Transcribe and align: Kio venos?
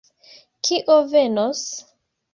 Kio 0.69 0.95
venos? 1.13 1.63